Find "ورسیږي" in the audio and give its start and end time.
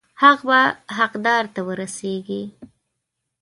1.67-2.43